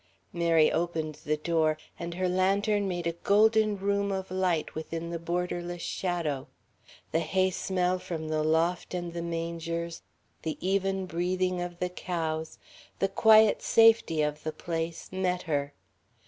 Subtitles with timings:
[0.33, 5.19] Mary opened the door, and her lantern made a golden room of light within the
[5.19, 6.47] borderless shadow.
[7.11, 10.01] The hay smell from the loft and the mangers,
[10.41, 12.57] the even breathing of the cows,
[12.97, 15.75] the quiet safety of the place, met her.